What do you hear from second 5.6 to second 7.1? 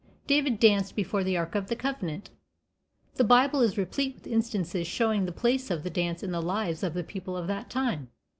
of the dance in the lives of the